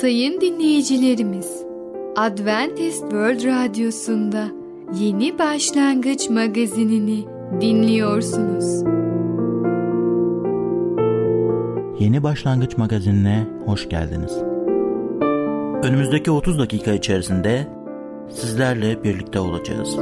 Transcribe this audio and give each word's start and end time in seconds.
Sayın 0.00 0.40
dinleyicilerimiz, 0.40 1.62
Adventist 2.16 3.00
World 3.00 3.44
Radyosu'nda 3.44 4.48
Yeni 5.00 5.38
Başlangıç 5.38 6.30
magazinini 6.30 7.24
dinliyorsunuz. 7.60 8.82
Yeni 11.98 12.22
Başlangıç 12.22 12.78
magazinine 12.78 13.46
hoş 13.66 13.88
geldiniz. 13.88 14.36
Önümüzdeki 15.82 16.30
30 16.30 16.58
dakika 16.58 16.92
içerisinde 16.92 17.66
sizlerle 18.30 19.04
birlikte 19.04 19.40
olacağız. 19.40 19.96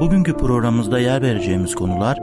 Bugünkü 0.00 0.36
programımızda 0.36 0.98
yer 0.98 1.22
vereceğimiz 1.22 1.74
konular 1.74 2.18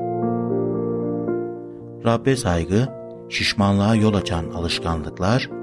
Rabbe 2.05 2.35
saygı, 2.35 2.87
şişmanlığa 3.29 3.95
yol 3.95 4.13
açan 4.13 4.45
alışkanlıklar, 4.55 5.62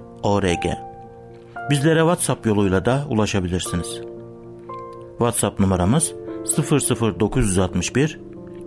Bizlere 1.69 1.99
WhatsApp 1.99 2.45
yoluyla 2.45 2.85
da 2.85 3.05
ulaşabilirsiniz. 3.09 4.01
WhatsApp 5.17 5.59
numaramız 5.59 6.13
00961 7.19 8.19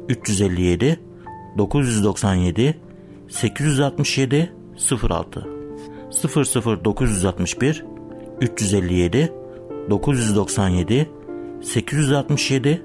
357 0.09 1.01
997 1.59 2.81
867 3.29 4.53
06 5.11 5.47
00961 6.85 7.85
357 8.41 9.33
997 9.91 11.11
867 11.63 12.83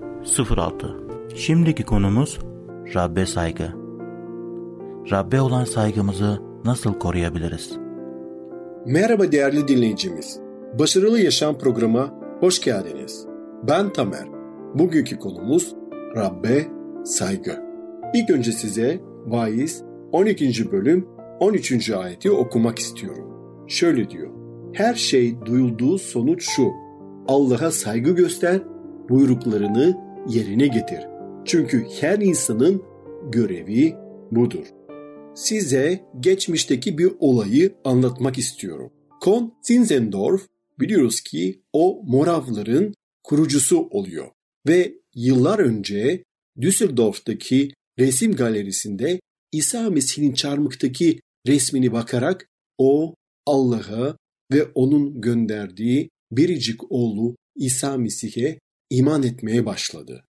06 0.49 0.95
Şimdiki 1.35 1.83
konumuz 1.83 2.39
Rabbe 2.95 3.25
saygı. 3.25 3.71
Rabbe 5.11 5.41
olan 5.41 5.63
saygımızı 5.63 6.41
nasıl 6.65 6.93
koruyabiliriz? 6.93 7.88
Merhaba 8.85 9.31
değerli 9.31 9.67
dinleyicimiz. 9.67 10.39
Başarılı 10.79 11.19
Yaşam 11.19 11.57
programına 11.57 12.13
hoş 12.39 12.61
geldiniz. 12.61 13.25
Ben 13.67 13.93
Tamer. 13.93 14.27
Bugünkü 14.73 15.19
konumuz 15.19 15.75
Rabbe 16.15 16.67
saygı. 17.05 17.63
İlk 18.13 18.29
önce 18.29 18.51
size 18.51 18.99
Vaiz 19.25 19.83
12. 20.11 20.71
bölüm 20.71 21.07
13. 21.39 21.91
ayeti 21.91 22.31
okumak 22.31 22.79
istiyorum. 22.79 23.25
Şöyle 23.67 24.09
diyor. 24.09 24.29
Her 24.73 24.93
şey 24.93 25.45
duyulduğu 25.45 25.97
sonuç 25.97 26.49
şu. 26.49 26.67
Allah'a 27.27 27.71
saygı 27.71 28.11
göster, 28.11 28.61
buyruklarını 29.09 29.97
yerine 30.27 30.67
getir. 30.67 31.07
Çünkü 31.45 31.85
her 32.01 32.19
insanın 32.19 32.83
görevi 33.31 33.95
budur. 34.31 34.78
Size 35.39 36.05
geçmişteki 36.19 36.97
bir 36.97 37.11
olayı 37.19 37.75
anlatmak 37.83 38.37
istiyorum. 38.37 38.91
Kon 39.21 39.53
Zinzendorf 39.61 40.47
biliyoruz 40.79 41.21
ki 41.21 41.61
o 41.73 42.01
Moravların 42.05 42.93
kurucusu 43.23 43.87
oluyor 43.91 44.27
ve 44.67 44.93
yıllar 45.15 45.59
önce 45.59 46.23
Düsseldorf'taki 46.61 47.73
resim 47.99 48.35
galerisinde 48.35 49.19
İsa 49.51 49.89
Mesih'in 49.89 50.33
çarmıktaki 50.33 51.19
resmini 51.47 51.91
bakarak 51.91 52.47
o 52.77 53.15
Allah'a 53.45 54.17
ve 54.51 54.63
onun 54.63 55.21
gönderdiği 55.21 56.09
biricik 56.31 56.91
oğlu 56.91 57.35
İsa 57.55 57.97
Mesih'e 57.97 58.59
iman 58.89 59.23
etmeye 59.23 59.65
başladı. 59.65 60.25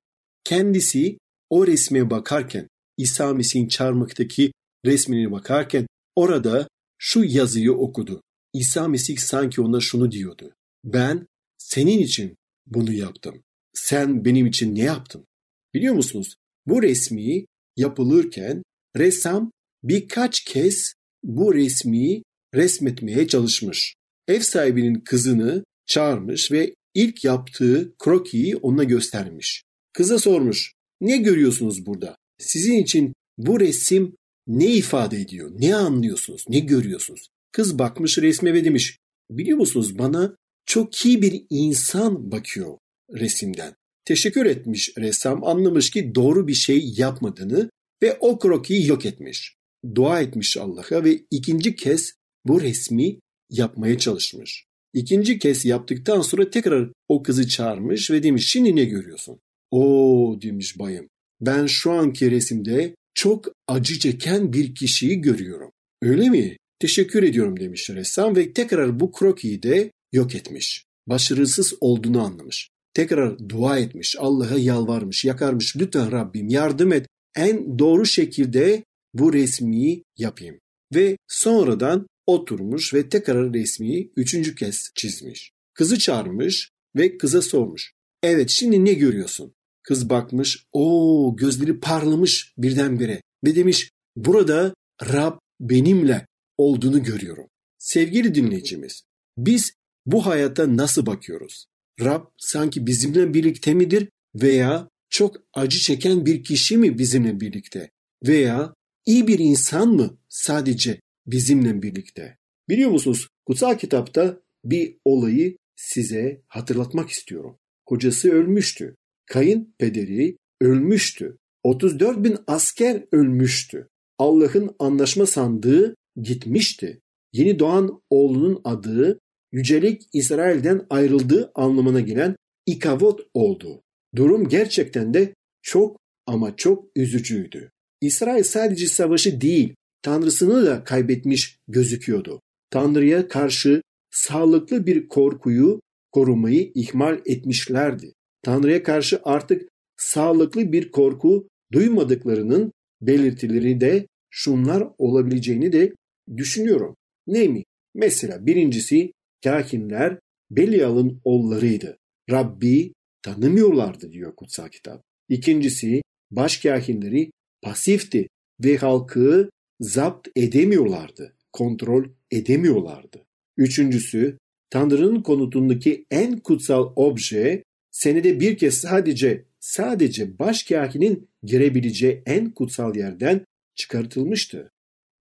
Kendisi 0.44 1.18
o 1.50 1.68
resme 1.68 2.10
bakarken, 2.10 2.68
İsa 2.98 3.34
Mesih'in 3.34 3.68
çarmıktaki 3.68 4.52
resmine 4.86 5.32
bakarken 5.32 5.88
orada 6.16 6.68
şu 6.98 7.24
yazıyı 7.24 7.74
okudu. 7.74 8.22
İsa 8.54 8.88
Mesih 8.88 9.18
sanki 9.18 9.62
ona 9.62 9.80
şunu 9.80 10.12
diyordu. 10.12 10.54
Ben 10.84 11.28
senin 11.58 12.00
için 12.00 12.36
bunu 12.66 12.94
yaptım. 12.94 13.44
Sen 13.74 14.26
benim 14.26 14.46
için 14.46 14.76
ne 14.76 14.84
yaptın? 14.84 15.26
Biliyor 15.74 15.94
musunuz? 15.94 16.36
Bu 16.68 16.84
resmi 16.84 17.46
yapılırken 17.78 18.64
ressam 18.98 19.52
birkaç 19.84 20.44
kez 20.44 20.94
bu 21.24 21.56
resmi 21.56 22.24
resmetmeye 22.54 23.28
çalışmış. 23.28 23.96
Ev 24.28 24.40
sahibinin 24.40 25.00
kızını 25.00 25.64
çağırmış 25.86 26.52
ve 26.52 26.76
ilk 26.94 27.24
yaptığı 27.24 27.96
krokiyi 27.98 28.56
ona 28.56 28.84
göstermiş. 28.84 29.64
Kıza 29.94 30.20
sormuş, 30.20 30.74
ne 31.02 31.18
görüyorsunuz 31.18 31.86
burada? 31.86 32.18
Sizin 32.40 32.78
için 32.78 33.14
bu 33.38 33.60
resim 33.60 34.16
ne 34.48 34.72
ifade 34.72 35.18
ediyor? 35.18 35.52
Ne 35.60 35.76
anlıyorsunuz? 35.76 36.46
Ne 36.50 36.60
görüyorsunuz? 36.60 37.28
Kız 37.52 37.80
bakmış 37.80 38.18
resme 38.18 38.54
ve 38.54 38.66
demiş, 38.66 38.98
biliyor 39.30 39.58
musunuz 39.58 39.98
bana 39.98 40.36
çok 40.66 41.06
iyi 41.06 41.22
bir 41.22 41.46
insan 41.50 42.32
bakıyor 42.32 42.78
resimden. 43.14 43.76
Teşekkür 44.06 44.46
etmiş 44.46 44.98
ressam 44.98 45.44
anlamış 45.44 45.90
ki 45.90 46.16
doğru 46.16 46.48
bir 46.48 46.54
şey 46.54 46.94
yapmadığını 46.98 47.70
ve 48.04 48.18
o 48.20 48.40
krokiyi 48.40 48.88
yok 48.88 49.06
etmiş. 49.06 49.56
Dua 49.96 50.22
etmiş 50.22 50.58
Allah'a 50.58 51.04
ve 51.04 51.20
ikinci 51.32 51.76
kez 51.76 52.14
bu 52.46 52.62
resmi 52.62 53.20
yapmaya 53.50 53.98
çalışmış. 53.98 54.66
İkinci 54.94 55.40
kez 55.40 55.66
yaptıktan 55.66 56.22
sonra 56.22 56.50
tekrar 56.50 56.90
o 57.08 57.24
kızı 57.24 57.48
çağırmış 57.48 58.12
ve 58.12 58.24
demiş 58.24 58.50
şimdi 58.52 58.76
ne 58.76 58.86
görüyorsun? 58.86 59.40
O 59.72 60.38
demiş 60.42 60.80
bayım 60.80 61.08
ben 61.42 61.66
şu 61.66 61.92
anki 61.92 62.32
resimde 62.32 62.96
çok 63.16 63.46
acı 63.68 64.00
çeken 64.00 64.54
bir 64.54 64.76
kişiyi 64.76 65.22
görüyorum. 65.22 65.72
Öyle 66.02 66.30
mi? 66.30 66.58
Teşekkür 66.80 67.24
ediyorum 67.24 67.60
demiş 67.60 67.90
ressam 67.90 68.36
ve 68.36 68.54
tekrar 68.54 69.00
bu 69.00 69.12
krokiyi 69.12 69.64
de 69.64 69.92
yok 70.14 70.36
etmiş. 70.36 70.86
Başarısız 71.08 71.74
olduğunu 71.82 72.22
anlamış. 72.22 72.70
Tekrar 72.94 73.50
dua 73.50 73.80
etmiş, 73.80 74.16
Allah'a 74.20 74.60
yalvarmış, 74.60 75.26
yakarmış. 75.26 75.78
Lütfen 75.78 76.12
Rabbim 76.12 76.48
yardım 76.48 76.94
et. 76.94 77.08
En 77.36 77.80
doğru 77.80 78.06
şekilde 78.06 78.84
bu 79.14 79.34
resmi 79.34 80.02
yapayım. 80.18 80.60
Ve 80.96 81.18
sonradan 81.28 82.08
oturmuş 82.28 82.94
ve 82.94 83.10
tekrar 83.10 83.54
resmi 83.54 84.10
üçüncü 84.16 84.56
kez 84.56 84.92
çizmiş. 84.96 85.52
Kızı 85.74 86.00
çağırmış 86.00 86.70
ve 86.96 87.18
kıza 87.18 87.42
sormuş. 87.42 87.92
Evet 88.24 88.50
şimdi 88.50 88.86
ne 88.86 88.94
görüyorsun? 88.94 89.54
Kız 89.88 90.10
bakmış, 90.10 90.66
o 90.72 91.36
gözleri 91.36 91.80
parlamış 91.80 92.54
birdenbire 92.58 93.22
ve 93.44 93.56
demiş 93.56 93.92
burada 94.16 94.74
Rab 95.12 95.38
benimle 95.60 96.28
olduğunu 96.58 97.04
görüyorum. 97.04 97.48
Sevgili 97.78 98.36
dinleyicimiz, 98.36 99.04
biz 99.38 99.74
bu 100.06 100.26
hayata 100.26 100.78
nasıl 100.78 101.06
bakıyoruz? 101.06 101.66
Rab 102.02 102.26
sanki 102.38 102.88
bizimle 102.88 103.34
birlikte 103.34 103.74
midir 103.74 104.10
veya 104.36 104.90
çok 105.10 105.36
acı 105.54 105.80
çeken 105.80 106.26
bir 106.26 106.44
kişi 106.44 106.78
mi 106.78 106.98
bizimle 106.98 107.40
birlikte 107.40 107.90
veya 108.28 108.74
iyi 109.06 109.28
bir 109.28 109.40
insan 109.40 109.88
mı 109.88 110.18
sadece 110.30 111.00
bizimle 111.28 111.82
birlikte? 111.82 112.38
Biliyor 112.70 112.90
musunuz 112.90 113.28
kutsal 113.46 113.78
kitapta 113.78 114.40
bir 114.64 114.98
olayı 115.06 115.58
size 115.76 116.42
hatırlatmak 116.48 117.10
istiyorum. 117.10 117.58
Kocası 117.86 118.32
ölmüştü. 118.32 118.96
Kayın 119.26 119.74
pederi 119.78 120.38
ölmüştü. 120.62 121.38
34 121.64 122.24
bin 122.24 122.38
asker 122.48 123.04
ölmüştü. 123.12 123.88
Allah'ın 124.18 124.76
anlaşma 124.80 125.26
sandığı 125.26 125.96
gitmişti. 126.22 127.02
Yeni 127.34 127.60
doğan 127.60 128.02
oğlunun 128.10 128.62
adı 128.64 129.20
yücelik 129.52 130.02
İsrail'den 130.14 130.86
ayrıldığı 130.90 131.52
anlamına 131.56 132.00
gelen 132.00 132.36
ikavot 132.66 133.22
oldu. 133.34 133.82
Durum 134.16 134.50
gerçekten 134.50 135.14
de 135.14 135.34
çok 135.62 136.00
ama 136.26 136.56
çok 136.56 136.88
üzücüydü. 136.96 137.72
İsrail 138.02 138.44
sadece 138.44 138.88
savaşı 138.88 139.42
değil, 139.42 139.76
Tanrısını 140.02 140.66
da 140.66 140.84
kaybetmiş 140.84 141.60
gözüküyordu. 141.68 142.42
Tanrı'ya 142.70 143.28
karşı 143.28 143.82
sağlıklı 144.12 144.86
bir 144.86 145.08
korkuyu 145.08 145.82
korumayı 146.12 146.72
ihmal 146.76 147.22
etmişlerdi. 147.26 148.14
Tanrı'ya 148.46 148.84
karşı 148.84 149.20
artık 149.24 149.70
sağlıklı 149.98 150.72
bir 150.72 150.92
korku 150.92 151.48
duymadıklarının 151.72 152.72
belirtileri 153.02 153.82
de 153.82 154.08
şunlar 154.30 154.88
olabileceğini 154.98 155.72
de 155.72 155.94
düşünüyorum. 156.38 156.96
Ne 157.28 157.48
mi? 157.48 157.64
Mesela 157.96 158.46
birincisi 158.46 159.12
kahinler 159.44 160.20
Belial'ın 160.52 161.22
oğullarıydı. 161.24 161.98
Rabbi 162.32 162.94
tanımıyorlardı 163.22 164.12
diyor 164.12 164.36
kutsal 164.36 164.68
kitap. 164.68 165.02
İkincisi 165.30 166.02
başkahinleri 166.32 167.32
pasifti 167.62 168.28
ve 168.64 168.78
halkı 168.78 169.50
zapt 169.80 170.28
edemiyorlardı, 170.36 171.36
kontrol 171.54 172.06
edemiyorlardı. 172.32 173.26
Üçüncüsü 173.58 174.38
Tanrı'nın 174.70 175.22
konutundaki 175.22 176.06
en 176.12 176.40
kutsal 176.40 176.94
obje 176.96 177.64
senede 177.96 178.40
bir 178.40 178.58
kez 178.58 178.74
sadece 178.74 179.46
sadece 179.60 180.40
başkahinin 180.40 181.30
girebileceği 181.44 182.24
en 182.26 182.52
kutsal 182.52 182.96
yerden 182.96 183.46
çıkartılmıştı. 183.76 184.72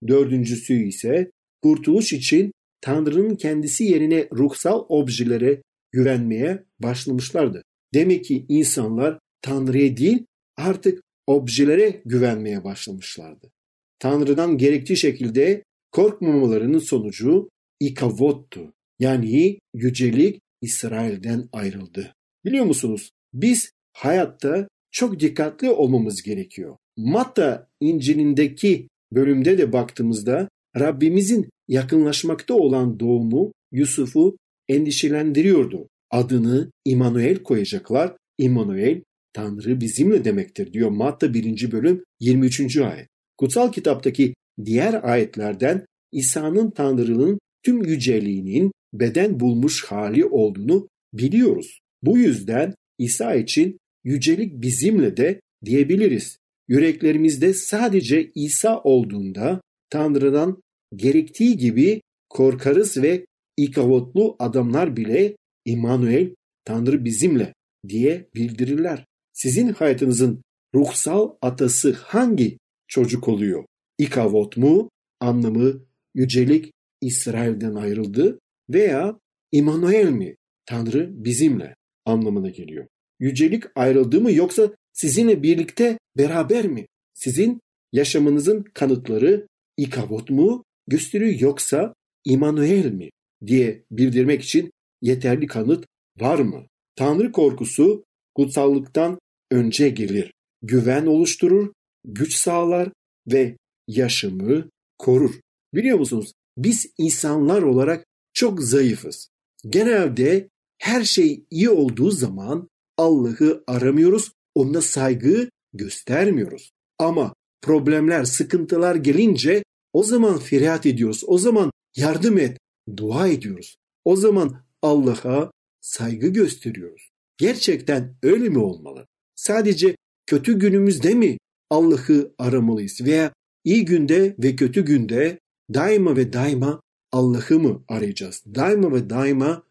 Dördüncüsü 0.08 0.74
ise 0.74 1.30
kurtuluş 1.62 2.12
için 2.12 2.52
Tanrı'nın 2.80 3.36
kendisi 3.36 3.84
yerine 3.84 4.28
ruhsal 4.32 4.84
objelere 4.88 5.62
güvenmeye 5.92 6.64
başlamışlardı. 6.78 7.62
Demek 7.94 8.24
ki 8.24 8.46
insanlar 8.48 9.18
Tanrı'ya 9.42 9.96
değil 9.96 10.24
artık 10.56 11.02
objelere 11.26 12.02
güvenmeye 12.04 12.64
başlamışlardı. 12.64 13.50
Tanrı'dan 13.98 14.58
gerektiği 14.58 14.96
şekilde 14.96 15.62
korkmamalarının 15.92 16.78
sonucu 16.78 17.48
ikavottu. 17.80 18.72
Yani 18.98 19.58
yücelik 19.74 20.40
İsrail'den 20.62 21.48
ayrıldı. 21.52 22.14
Biliyor 22.44 22.64
musunuz? 22.64 23.10
Biz 23.32 23.70
hayatta 23.92 24.68
çok 24.90 25.20
dikkatli 25.20 25.70
olmamız 25.70 26.22
gerekiyor. 26.22 26.76
Matta 26.96 27.68
İncil'indeki 27.80 28.88
bölümde 29.12 29.58
de 29.58 29.72
baktığımızda 29.72 30.48
Rabbimizin 30.78 31.48
yakınlaşmakta 31.68 32.54
olan 32.54 33.00
doğumu 33.00 33.52
Yusuf'u 33.72 34.36
endişelendiriyordu. 34.68 35.88
Adını 36.10 36.70
İmanuel 36.84 37.42
koyacaklar. 37.42 38.16
İmanuel 38.38 39.02
Tanrı 39.32 39.80
bizimle 39.80 40.24
demektir 40.24 40.72
diyor 40.72 40.90
Matta 40.90 41.34
1. 41.34 41.72
bölüm 41.72 42.04
23. 42.20 42.76
ayet. 42.76 43.08
Kutsal 43.36 43.72
kitaptaki 43.72 44.34
diğer 44.64 45.10
ayetlerden 45.10 45.86
İsa'nın 46.12 46.70
Tanrı'nın 46.70 47.38
tüm 47.62 47.84
yüceliğinin 47.84 48.72
beden 48.92 49.40
bulmuş 49.40 49.84
hali 49.84 50.24
olduğunu 50.24 50.88
biliyoruz. 51.12 51.80
Bu 52.06 52.18
yüzden 52.18 52.74
İsa 52.98 53.34
için 53.34 53.78
yücelik 54.04 54.62
bizimle 54.62 55.16
de 55.16 55.40
diyebiliriz. 55.64 56.38
Yüreklerimizde 56.68 57.54
sadece 57.54 58.30
İsa 58.34 58.80
olduğunda 58.80 59.60
Tanrı'dan 59.90 60.62
gerektiği 60.96 61.56
gibi 61.56 62.02
korkarız 62.28 63.02
ve 63.02 63.26
ikavotlu 63.56 64.36
adamlar 64.38 64.96
bile 64.96 65.36
İmanuel 65.64 66.34
Tanrı 66.64 67.04
bizimle 67.04 67.54
diye 67.88 68.28
bildirirler. 68.34 69.06
Sizin 69.32 69.68
hayatınızın 69.68 70.42
ruhsal 70.74 71.34
atası 71.42 71.92
hangi 71.92 72.58
çocuk 72.88 73.28
oluyor? 73.28 73.64
İkavot 73.98 74.56
mu? 74.56 74.90
Anlamı 75.20 75.84
yücelik 76.14 76.72
İsrail'den 77.00 77.74
ayrıldı 77.74 78.38
veya 78.70 79.18
İmanuel 79.52 80.10
mi? 80.10 80.36
Tanrı 80.66 81.24
bizimle 81.24 81.74
anlamına 82.04 82.50
geliyor. 82.50 82.86
Yücelik 83.20 83.64
ayrıldı 83.74 84.20
mı 84.20 84.32
yoksa 84.32 84.70
sizinle 84.92 85.42
birlikte 85.42 85.98
beraber 86.16 86.66
mi? 86.66 86.86
Sizin 87.14 87.60
yaşamınızın 87.92 88.64
kanıtları 88.74 89.46
ikavot 89.76 90.30
mu 90.30 90.64
gösteriyor 90.86 91.40
yoksa 91.40 91.94
İmanuel 92.24 92.92
mi 92.92 93.10
diye 93.46 93.84
bildirmek 93.90 94.42
için 94.42 94.70
yeterli 95.02 95.46
kanıt 95.46 95.86
var 96.20 96.38
mı? 96.38 96.66
Tanrı 96.96 97.32
korkusu 97.32 98.04
kutsallıktan 98.34 99.18
önce 99.50 99.88
gelir. 99.88 100.32
Güven 100.62 101.06
oluşturur, 101.06 101.72
güç 102.04 102.34
sağlar 102.36 102.88
ve 103.32 103.56
yaşamı 103.88 104.70
korur. 104.98 105.40
Biliyor 105.74 105.98
musunuz? 105.98 106.32
Biz 106.58 106.86
insanlar 106.98 107.62
olarak 107.62 108.04
çok 108.32 108.62
zayıfız. 108.62 109.28
Genelde 109.68 110.48
her 110.78 111.04
şey 111.04 111.44
iyi 111.50 111.70
olduğu 111.70 112.10
zaman 112.10 112.68
Allah'ı 112.96 113.64
aramıyoruz, 113.66 114.32
ona 114.54 114.80
saygı 114.80 115.50
göstermiyoruz. 115.72 116.70
Ama 116.98 117.34
problemler, 117.62 118.24
sıkıntılar 118.24 118.94
gelince 118.94 119.64
o 119.92 120.02
zaman 120.02 120.38
feryat 120.38 120.86
ediyoruz. 120.86 121.22
O 121.26 121.38
zaman 121.38 121.70
yardım 121.96 122.38
et, 122.38 122.58
dua 122.96 123.28
ediyoruz. 123.28 123.76
O 124.04 124.16
zaman 124.16 124.62
Allah'a 124.82 125.50
saygı 125.80 126.28
gösteriyoruz. 126.28 127.10
Gerçekten 127.38 128.16
öyle 128.22 128.48
mi 128.48 128.58
olmalı? 128.58 129.06
Sadece 129.34 129.96
kötü 130.26 130.58
günümüzde 130.58 131.14
mi 131.14 131.38
Allah'ı 131.70 132.34
aramalıyız 132.38 133.00
veya 133.00 133.32
iyi 133.64 133.84
günde 133.84 134.36
ve 134.38 134.56
kötü 134.56 134.84
günde 134.84 135.38
daima 135.74 136.16
ve 136.16 136.32
daima 136.32 136.80
Allah'ı 137.12 137.58
mı 137.58 137.84
arayacağız? 137.88 138.42
Daima 138.54 138.92
ve 138.92 139.10
daima 139.10 139.62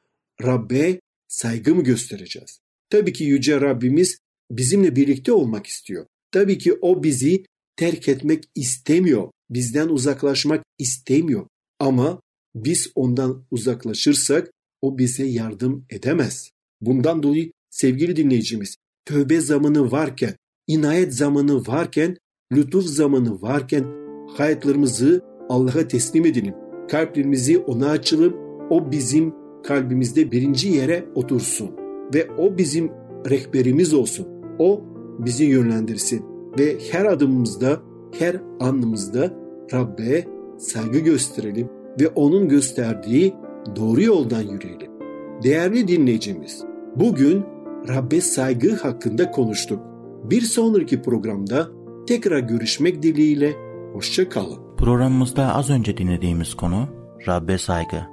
Rabbe 0.44 1.00
saygı 1.28 1.76
mı 1.76 1.84
göstereceğiz? 1.84 2.60
Tabii 2.90 3.14
ki 3.14 3.24
Yüce 3.24 3.62
Rabbimiz 3.62 4.18
bizimle 4.52 4.96
birlikte 4.96 5.32
olmak 5.32 5.68
istiyor. 5.68 6.06
Tabii 6.32 6.58
ki 6.58 6.74
o 6.82 7.04
bizi 7.04 7.46
terk 7.76 8.10
etmek 8.10 8.44
istemiyor. 8.56 9.30
Bizden 9.50 9.88
uzaklaşmak 9.88 10.64
istemiyor. 10.80 11.48
Ama 11.80 12.22
biz 12.56 12.92
ondan 12.96 13.46
uzaklaşırsak 13.52 14.52
o 14.82 14.98
bize 14.98 15.26
yardım 15.26 15.86
edemez. 15.90 16.50
Bundan 16.82 17.24
dolayı 17.24 17.52
sevgili 17.70 18.16
dinleyicimiz 18.16 18.76
tövbe 19.06 19.42
zamanı 19.42 19.92
varken, 19.92 20.36
inayet 20.68 21.14
zamanı 21.14 21.68
varken, 21.68 22.18
lütuf 22.54 22.86
zamanı 22.86 23.42
varken 23.42 23.86
hayatlarımızı 24.38 25.22
Allah'a 25.50 25.88
teslim 25.88 26.26
edelim. 26.26 26.56
Kalplerimizi 26.90 27.58
ona 27.58 27.90
açalım. 27.90 28.36
O 28.70 28.92
bizim 28.92 29.43
kalbimizde 29.64 30.32
birinci 30.32 30.70
yere 30.70 31.06
otursun 31.16 31.72
ve 32.14 32.28
o 32.38 32.58
bizim 32.58 32.92
rehberimiz 33.30 33.94
olsun. 33.94 34.28
O 34.60 34.82
bizi 35.20 35.46
yönlendirsin 35.46 36.26
ve 36.60 36.78
her 36.92 37.06
adımımızda, 37.06 37.82
her 38.20 38.36
anımızda 38.60 39.34
Rabbe 39.74 40.28
saygı 40.58 41.00
gösterelim 41.00 41.70
ve 42.00 42.08
onun 42.08 42.50
gösterdiği 42.50 43.34
doğru 43.76 44.02
yoldan 44.02 44.42
yürüyelim. 44.42 44.92
Değerli 45.44 45.88
dinleyicimiz, 45.88 46.64
bugün 46.96 47.44
Rabbe 47.88 48.22
saygı 48.22 48.76
hakkında 48.76 49.32
konuştuk. 49.32 49.80
Bir 50.24 50.42
sonraki 50.42 51.02
programda 51.02 51.68
tekrar 52.08 52.40
görüşmek 52.40 53.04
dileğiyle 53.04 53.54
hoşça 53.94 54.30
kalın. 54.30 54.58
Programımızda 54.78 55.56
az 55.56 55.70
önce 55.70 55.98
dinlediğimiz 55.98 56.54
konu 56.54 56.88
Rabbe 57.28 57.58
saygı. 57.58 58.13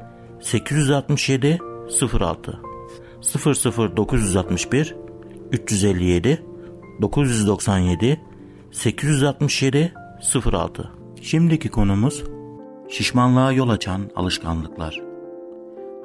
867 0.41 1.59
06 2.19 2.59
00961 3.97 4.95
357 5.51 6.43
997 7.01 8.21
867 8.71 9.93
06 10.45 10.91
Şimdiki 11.21 11.69
konumuz 11.69 12.23
şişmanlığa 12.89 13.51
yol 13.51 13.69
açan 13.69 14.01
alışkanlıklar. 14.15 15.01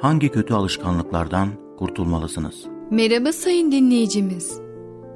Hangi 0.00 0.28
kötü 0.28 0.54
alışkanlıklardan 0.54 1.48
kurtulmalısınız? 1.78 2.64
Merhaba 2.90 3.32
sayın 3.32 3.72
dinleyicimiz. 3.72 4.60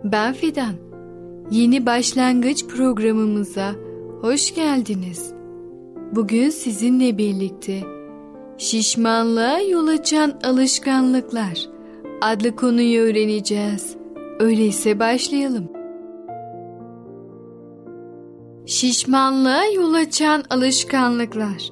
Ben 0.05 0.35
Fidan. 0.35 0.75
Yeni 1.50 1.87
başlangıç 1.87 2.67
programımıza 2.67 3.75
hoş 4.21 4.55
geldiniz. 4.55 5.33
Bugün 6.12 6.50
sizinle 6.50 7.19
birlikte 7.19 8.00
şişmanlığa 8.61 9.61
yol 9.61 9.87
açan 9.87 10.40
alışkanlıklar 10.43 11.69
adlı 12.21 12.57
konuyu 12.57 13.00
öğreneceğiz. 13.00 13.97
Öyleyse 14.38 14.99
başlayalım. 14.99 15.69
Şişmanlığa 18.67 19.64
yol 19.64 19.95
açan 19.95 20.45
alışkanlıklar 20.50 21.71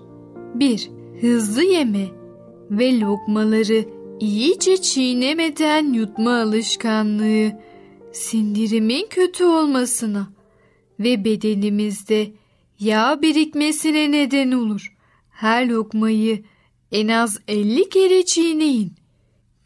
1. 0.55 0.91
Hızlı 1.21 1.63
yeme 1.63 2.07
ve 2.71 3.01
lokmaları 3.01 3.85
iyice 4.21 4.77
çiğnemeden 4.77 5.93
yutma 5.93 6.41
alışkanlığı 6.41 7.53
sindirimin 8.13 9.07
kötü 9.11 9.45
olmasına 9.45 10.29
ve 11.01 11.25
bedenimizde 11.25 12.31
yağ 12.81 13.23
birikmesine 13.23 14.13
neden 14.13 14.51
olur. 14.51 14.97
Her 15.31 15.69
lokmayı 15.69 16.43
en 16.93 17.09
az 17.09 17.39
50 17.49 17.89
kere 17.89 18.25
çiğneyin. 18.25 18.93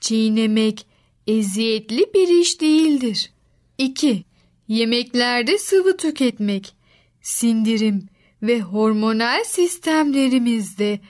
Çiğnemek 0.00 0.86
eziyetli 1.26 2.06
bir 2.14 2.28
iş 2.28 2.60
değildir. 2.60 3.32
2. 3.78 4.24
Yemeklerde 4.68 5.58
sıvı 5.58 5.96
tüketmek, 5.96 6.74
sindirim 7.22 8.08
ve 8.42 8.60
hormonal 8.60 9.44
sistemlerimizde 9.44 11.00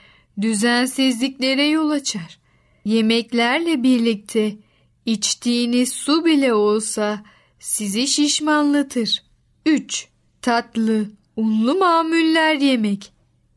düzensizliklere 0.41 1.67
yol 1.67 1.89
açar. 1.89 2.39
Yemeklerle 2.85 3.83
birlikte 3.83 4.55
içtiğiniz 5.05 5.93
su 5.93 6.25
bile 6.25 6.53
olsa 6.53 7.23
sizi 7.59 8.07
şişmanlatır. 8.07 9.23
3. 9.65 10.07
Tatlı, 10.41 11.05
unlu 11.35 11.75
mamuller 11.75 12.55
yemek. 12.55 13.12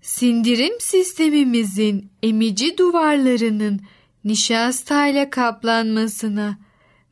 Sindirim 0.07 0.81
sistemimizin 0.81 2.11
emici 2.23 2.79
duvarlarının 2.79 3.81
nişastayla 4.25 5.31
kaplanmasına 5.31 6.59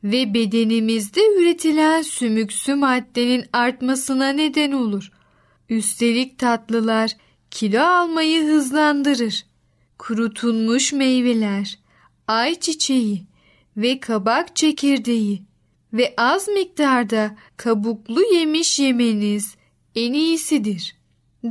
ve 0.03 0.33
bedenimizde 0.33 1.21
üretilen 1.37 2.01
sümüksü 2.01 2.75
maddenin 2.75 3.45
artmasına 3.53 4.29
neden 4.29 4.71
olur. 4.71 5.11
Üstelik 5.69 6.39
tatlılar 6.39 7.11
kilo 7.51 7.81
almayı 7.81 8.43
hızlandırır. 8.43 9.45
Kurutulmuş 9.97 10.93
meyveler, 10.93 11.79
ayçiçeği 12.27 13.23
ve 13.77 13.99
kabak 13.99 14.55
çekirdeği 14.55 15.43
ve 15.93 16.13
az 16.17 16.47
miktarda 16.47 17.35
kabuklu 17.57 18.21
yemiş 18.33 18.79
yemeniz 18.79 19.55
en 19.95 20.13
iyisidir. 20.13 20.95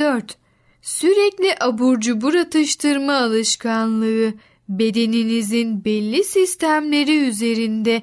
4. 0.01 0.44
Sürekli 0.85 1.55
abur 1.61 2.01
cubur 2.01 2.35
atıştırma 2.35 3.15
alışkanlığı 3.15 4.35
bedeninizin 4.69 5.85
belli 5.85 6.25
sistemleri 6.25 7.29
üzerinde 7.29 8.03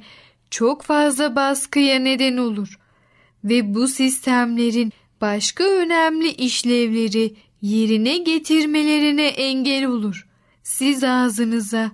çok 0.50 0.81
fazla 0.81 1.35
baskıya 1.35 2.00
neden 2.00 2.38
olur 2.38 2.79
ve 3.43 3.73
bu 3.73 3.88
sistemlerin 3.88 4.93
başka 5.21 5.63
önemli 5.63 6.29
işlevleri 6.29 7.35
yerine 7.61 8.17
getirmelerine 8.17 9.27
engel 9.27 9.85
olur. 9.85 10.27
Siz 10.63 11.03
ağzınıza 11.03 11.91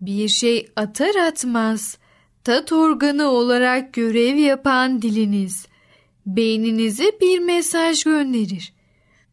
bir 0.00 0.28
şey 0.28 0.68
atar 0.76 1.14
atmaz 1.14 1.98
tat 2.44 2.72
organı 2.72 3.28
olarak 3.28 3.92
görev 3.92 4.36
yapan 4.36 5.02
diliniz 5.02 5.66
beyninize 6.26 7.12
bir 7.20 7.38
mesaj 7.38 8.04
gönderir 8.04 8.77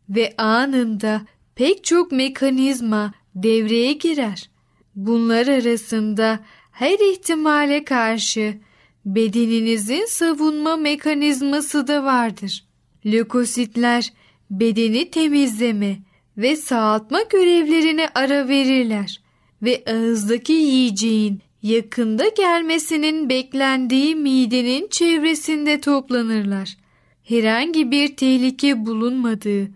ve 0.09 0.33
anında 0.37 1.21
pek 1.55 1.83
çok 1.83 2.11
mekanizma 2.11 3.13
devreye 3.35 3.93
girer. 3.93 4.49
Bunlar 4.95 5.47
arasında 5.47 6.39
her 6.71 7.11
ihtimale 7.11 7.83
karşı 7.83 8.57
bedeninizin 9.05 10.05
savunma 10.05 10.77
mekanizması 10.77 11.87
da 11.87 12.03
vardır. 12.03 12.65
Lökositler 13.05 14.13
bedeni 14.51 15.11
temizleme 15.11 15.97
ve 16.37 16.55
sağaltma 16.55 17.21
görevlerine 17.21 18.09
ara 18.15 18.47
verirler 18.47 19.21
ve 19.61 19.83
ağızdaki 19.87 20.53
yiyeceğin 20.53 21.41
yakında 21.61 22.27
gelmesinin 22.27 23.29
beklendiği 23.29 24.15
midenin 24.15 24.87
çevresinde 24.87 25.81
toplanırlar. 25.81 26.77
Herhangi 27.23 27.91
bir 27.91 28.15
tehlike 28.15 28.85
bulunmadığı 28.85 29.67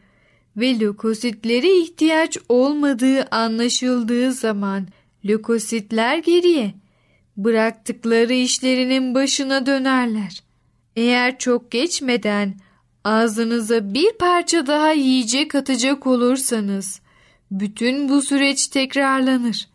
ve 0.60 0.80
lökositlere 0.80 1.78
ihtiyaç 1.78 2.38
olmadığı 2.50 3.24
anlaşıldığı 3.24 4.32
zaman 4.34 4.88
lökositler 5.26 6.18
geriye 6.18 6.74
bıraktıkları 7.38 8.34
işlerinin 8.34 9.16
başına 9.16 9.66
dönerler. 9.66 10.44
Eğer 10.96 11.38
çok 11.38 11.72
geçmeden 11.72 12.56
ağzınıza 13.04 13.94
bir 13.94 14.12
parça 14.12 14.68
daha 14.68 14.92
yiyecek 14.92 15.56
atacak 15.56 16.08
olursanız 16.08 17.02
bütün 17.52 18.10
bu 18.10 18.22
süreç 18.22 18.68
tekrarlanır. 18.68 19.68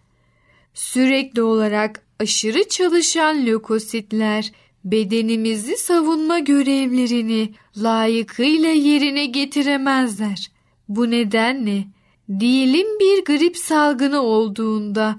Sürekli 0.75 1.43
olarak 1.43 2.03
aşırı 2.21 2.69
çalışan 2.69 3.47
lökositler 3.47 4.53
bedenimizi 4.85 5.77
savunma 5.77 6.39
görevlerini 6.39 7.55
layıkıyla 7.77 8.71
yerine 8.71 9.27
getiremezler. 9.27 10.54
Bu 10.89 11.11
nedenle 11.11 11.85
diyelim 12.41 12.87
bir 13.01 13.25
grip 13.25 13.57
salgını 13.57 14.21
olduğunda 14.21 15.17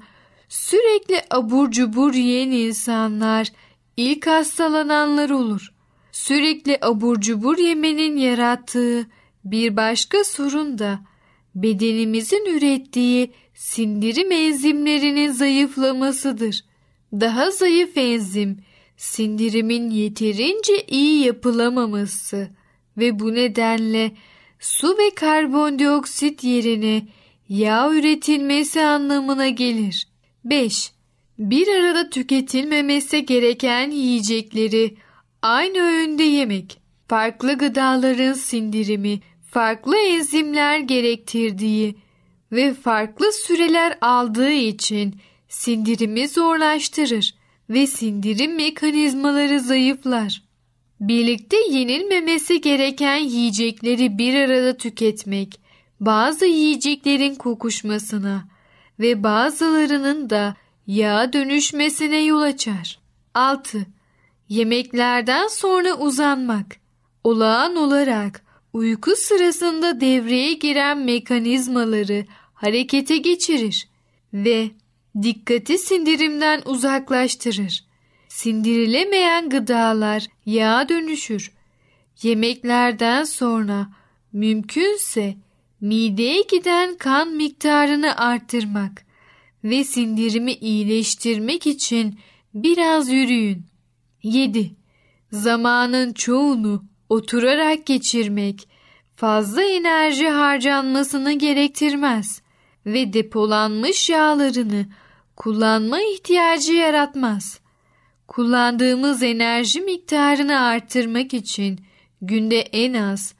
sürekli 0.49 1.21
abur 1.31 1.71
cubur 1.71 2.13
yiyen 2.13 2.51
insanlar 2.51 3.51
ilk 3.97 4.27
hastalananlar 4.27 5.29
olur. 5.29 5.73
Sürekli 6.11 6.77
abur 6.81 7.21
cubur 7.21 7.57
yemenin 7.57 8.17
yarattığı 8.17 9.07
bir 9.45 9.75
başka 9.77 10.23
sorun 10.23 10.79
da 10.79 10.99
bedenimizin 11.55 12.45
ürettiği 12.57 13.31
sindirim 13.53 14.31
enzimlerinin 14.31 15.31
zayıflamasıdır. 15.31 16.65
Daha 17.13 17.51
zayıf 17.51 17.97
enzim 17.97 18.57
sindirimin 18.97 19.89
yeterince 19.89 20.83
iyi 20.87 21.25
yapılamaması 21.25 22.49
ve 22.97 23.19
bu 23.19 23.33
nedenle 23.33 24.11
su 24.59 24.97
ve 24.97 25.15
karbondioksit 25.15 26.43
yerine 26.43 27.07
yağ 27.49 27.93
üretilmesi 27.93 28.81
anlamına 28.81 29.49
gelir. 29.49 30.07
5. 30.45 30.91
Bir 31.39 31.67
arada 31.67 32.09
tüketilmemesi 32.09 33.25
gereken 33.25 33.91
yiyecekleri 33.91 34.97
aynı 35.41 35.79
öğünde 35.79 36.23
yemek, 36.23 36.79
farklı 37.07 37.57
gıdaların 37.57 38.33
sindirimi, 38.33 39.19
farklı 39.51 39.97
enzimler 39.97 40.79
gerektirdiği 40.79 41.95
ve 42.51 42.73
farklı 42.73 43.31
süreler 43.31 43.97
aldığı 44.01 44.51
için 44.51 45.15
sindirimi 45.47 46.27
zorlaştırır 46.27 47.35
ve 47.69 47.87
sindirim 47.87 48.55
mekanizmaları 48.55 49.59
zayıflar. 49.59 50.41
Birlikte 50.99 51.57
yenilmemesi 51.69 52.61
gereken 52.61 53.17
yiyecekleri 53.17 54.17
bir 54.17 54.35
arada 54.35 54.77
tüketmek, 54.77 55.59
bazı 55.99 56.45
yiyeceklerin 56.45 57.35
kokuşmasına 57.35 58.47
ve 58.99 59.23
bazılarının 59.23 60.29
da 60.29 60.55
yağa 60.87 61.33
dönüşmesine 61.33 62.23
yol 62.23 62.41
açar. 62.41 62.99
6. 63.33 63.85
Yemeklerden 64.49 65.47
sonra 65.47 65.93
uzanmak. 65.93 66.77
Olağan 67.23 67.75
olarak 67.75 68.45
uyku 68.73 69.15
sırasında 69.15 70.01
devreye 70.01 70.53
giren 70.53 70.97
mekanizmaları 70.97 72.25
harekete 72.53 73.17
geçirir 73.17 73.87
ve 74.33 74.71
dikkati 75.21 75.77
sindirimden 75.77 76.61
uzaklaştırır. 76.65 77.84
Sindirilemeyen 78.35 79.49
gıdalar 79.49 80.27
yağa 80.45 80.89
dönüşür. 80.89 81.51
Yemeklerden 82.21 83.23
sonra 83.23 83.87
mümkünse 84.33 85.35
mideye 85.81 86.41
giden 86.41 86.97
kan 86.97 87.27
miktarını 87.27 88.17
arttırmak 88.17 89.05
ve 89.63 89.83
sindirimi 89.83 90.53
iyileştirmek 90.53 91.67
için 91.67 92.19
biraz 92.53 93.09
yürüyün. 93.09 93.65
7. 94.23 94.75
Zamanın 95.31 96.13
çoğunu 96.13 96.83
oturarak 97.09 97.85
geçirmek 97.85 98.69
fazla 99.15 99.63
enerji 99.63 100.27
harcanmasını 100.29 101.33
gerektirmez 101.33 102.41
ve 102.85 103.13
depolanmış 103.13 104.09
yağlarını 104.09 104.85
kullanma 105.35 106.01
ihtiyacı 106.01 106.73
yaratmaz. 106.73 107.64
Kullandığımız 108.27 109.23
enerji 109.23 109.81
miktarını 109.81 110.59
arttırmak 110.59 111.33
için 111.33 111.79
günde 112.21 112.59
en 112.59 112.93
az 112.93 113.33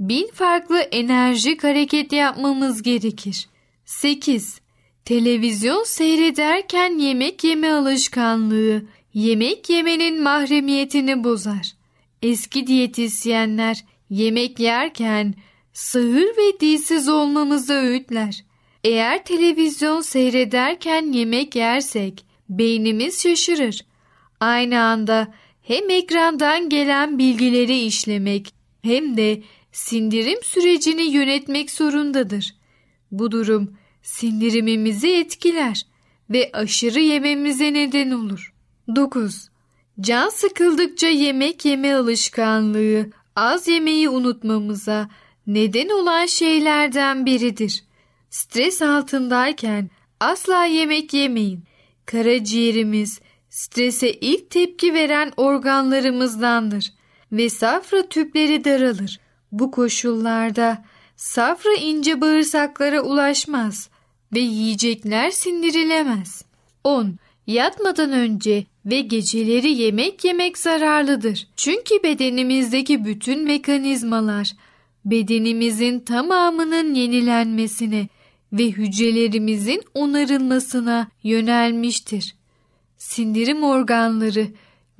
bin 0.00 0.30
farklı 0.34 0.78
enerjik 0.78 1.64
hareket 1.64 2.12
yapmamız 2.12 2.82
gerekir. 2.82 3.48
8. 3.84 4.60
Televizyon 5.04 5.84
seyrederken 5.84 6.98
yemek 6.98 7.44
yeme 7.44 7.70
alışkanlığı 7.70 8.82
yemek 9.14 9.70
yemenin 9.70 10.22
mahremiyetini 10.22 11.24
bozar. 11.24 11.72
Eski 12.22 12.66
diyetisyenler 12.66 13.84
yemek 14.10 14.60
yerken 14.60 15.34
sığır 15.72 16.26
ve 16.26 16.60
dilsiz 16.60 17.08
olmamızı 17.08 17.74
öğütler. 17.74 18.44
Eğer 18.84 19.24
televizyon 19.24 20.00
seyrederken 20.00 21.12
yemek 21.12 21.56
yersek 21.56 22.24
beynimiz 22.48 23.22
şaşırır. 23.22 23.84
Aynı 24.40 24.80
anda 24.80 25.34
hem 25.62 25.90
ekrandan 25.90 26.68
gelen 26.68 27.18
bilgileri 27.18 27.78
işlemek 27.78 28.54
hem 28.82 29.16
de 29.16 29.42
sindirim 29.72 30.38
sürecini 30.42 31.02
yönetmek 31.02 31.70
zorundadır. 31.70 32.54
Bu 33.10 33.30
durum 33.30 33.76
sindirimimizi 34.02 35.08
etkiler 35.08 35.82
ve 36.30 36.50
aşırı 36.52 37.00
yememize 37.00 37.72
neden 37.74 38.10
olur. 38.10 38.54
9. 38.96 39.48
Can 40.00 40.28
sıkıldıkça 40.28 41.08
yemek 41.08 41.64
yeme 41.64 41.94
alışkanlığı 41.94 43.10
az 43.36 43.68
yemeği 43.68 44.08
unutmamıza 44.08 45.08
neden 45.46 45.88
olan 45.88 46.26
şeylerden 46.26 47.26
biridir. 47.26 47.84
Stres 48.30 48.82
altındayken 48.82 49.90
asla 50.20 50.64
yemek 50.64 51.14
yemeyin. 51.14 51.64
Karaciğerimiz 52.06 53.20
strese 53.58 54.12
ilk 54.12 54.50
tepki 54.50 54.94
veren 54.94 55.32
organlarımızdandır 55.36 56.92
ve 57.32 57.50
safra 57.50 58.08
tüpleri 58.08 58.64
daralır. 58.64 59.20
Bu 59.52 59.70
koşullarda 59.70 60.84
safra 61.16 61.74
ince 61.80 62.20
bağırsaklara 62.20 63.00
ulaşmaz 63.02 63.88
ve 64.34 64.40
yiyecekler 64.40 65.30
sindirilemez. 65.30 66.44
10. 66.84 67.16
Yatmadan 67.46 68.12
önce 68.12 68.66
ve 68.86 69.00
geceleri 69.00 69.70
yemek 69.70 70.24
yemek 70.24 70.58
zararlıdır. 70.58 71.48
Çünkü 71.56 72.02
bedenimizdeki 72.02 73.04
bütün 73.04 73.44
mekanizmalar 73.44 74.52
bedenimizin 75.04 76.00
tamamının 76.00 76.94
yenilenmesine 76.94 78.08
ve 78.52 78.66
hücrelerimizin 78.66 79.82
onarılmasına 79.94 81.08
yönelmiştir. 81.22 82.37
Sindirim 83.08 83.62
organları 83.62 84.46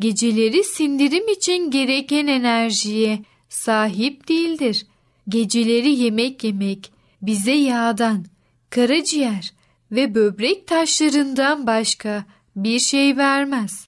geceleri 0.00 0.64
sindirim 0.64 1.28
için 1.28 1.70
gereken 1.70 2.26
enerjiye 2.26 3.22
sahip 3.48 4.28
değildir. 4.28 4.86
Geceleri 5.28 5.90
yemek 5.90 6.44
yemek 6.44 6.92
bize 7.22 7.52
yağdan, 7.52 8.24
karaciğer 8.70 9.52
ve 9.92 10.14
böbrek 10.14 10.66
taşlarından 10.66 11.66
başka 11.66 12.24
bir 12.56 12.78
şey 12.78 13.16
vermez. 13.16 13.86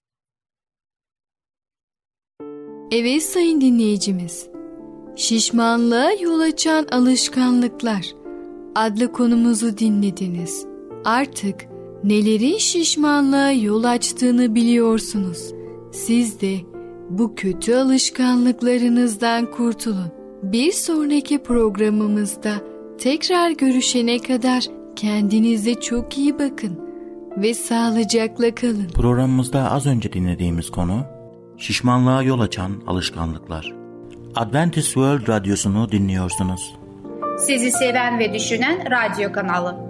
Evet 2.90 3.22
sayın 3.22 3.60
dinleyicimiz. 3.60 4.48
Şişmanlığa 5.16 6.12
yol 6.12 6.40
açan 6.40 6.86
alışkanlıklar 6.90 8.06
adlı 8.74 9.12
konumuzu 9.12 9.78
dinlediniz. 9.78 10.66
Artık 11.04 11.69
nelerin 12.04 12.58
şişmanlığa 12.58 13.50
yol 13.50 13.84
açtığını 13.84 14.54
biliyorsunuz. 14.54 15.52
Siz 15.92 16.40
de 16.40 16.56
bu 17.10 17.34
kötü 17.34 17.74
alışkanlıklarınızdan 17.74 19.50
kurtulun. 19.50 20.12
Bir 20.42 20.72
sonraki 20.72 21.42
programımızda 21.42 22.52
tekrar 22.98 23.50
görüşene 23.50 24.18
kadar 24.18 24.64
kendinize 24.96 25.74
çok 25.74 26.18
iyi 26.18 26.38
bakın 26.38 26.78
ve 27.36 27.54
sağlıcakla 27.54 28.54
kalın. 28.54 28.88
Programımızda 28.94 29.70
az 29.70 29.86
önce 29.86 30.12
dinlediğimiz 30.12 30.70
konu 30.70 31.04
şişmanlığa 31.58 32.22
yol 32.22 32.40
açan 32.40 32.72
alışkanlıklar. 32.86 33.74
Adventist 34.36 34.86
World 34.86 35.28
Radyosu'nu 35.28 35.92
dinliyorsunuz. 35.92 36.74
Sizi 37.38 37.70
seven 37.70 38.18
ve 38.18 38.34
düşünen 38.34 38.84
radyo 38.90 39.32
kanalı. 39.32 39.89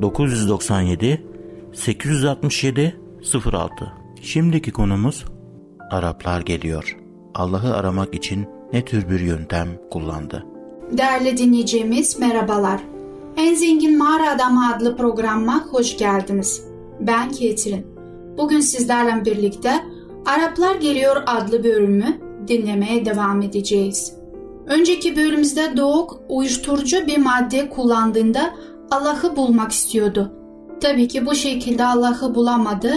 997 0.00 1.26
867 1.72 3.00
06 3.52 3.92
Şimdiki 4.22 4.70
konumuz 4.70 5.24
Araplar 5.90 6.40
geliyor. 6.40 6.98
Allah'ı 7.34 7.74
aramak 7.74 8.14
için 8.14 8.46
ne 8.72 8.84
tür 8.84 9.10
bir 9.10 9.20
yöntem 9.20 9.68
kullandı? 9.90 10.46
Değerli 10.90 11.36
dinleyicimiz 11.36 12.18
merhabalar. 12.18 12.80
En 13.36 13.54
Zengin 13.54 13.98
Mağara 13.98 14.30
Adamı 14.30 14.74
adlı 14.74 14.96
programıma 14.96 15.66
hoş 15.70 15.96
geldiniz. 15.98 16.64
Ben 17.00 17.30
Ketrin. 17.30 17.86
Bugün 18.38 18.60
sizlerle 18.60 19.24
birlikte 19.24 19.72
Araplar 20.26 20.74
Geliyor 20.74 21.22
adlı 21.26 21.64
bölümü 21.64 22.18
dinlemeye 22.48 23.04
devam 23.04 23.42
edeceğiz. 23.42 24.12
Önceki 24.66 25.16
bölümümüzde 25.16 25.76
Doğuk 25.76 26.20
uyuşturucu 26.28 27.06
bir 27.06 27.18
madde 27.18 27.68
kullandığında 27.68 28.54
Allah'ı 28.92 29.36
bulmak 29.36 29.72
istiyordu. 29.72 30.32
Tabii 30.80 31.08
ki 31.08 31.26
bu 31.26 31.34
şekilde 31.34 31.84
Allah'ı 31.84 32.34
bulamadı 32.34 32.92